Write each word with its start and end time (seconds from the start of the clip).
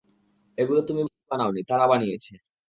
এগুলো 0.57 0.79
তুমি 0.87 1.01
বানাওনি- 1.31 1.61
তারা 1.69 1.85
বানিয়েছে। 1.91 2.33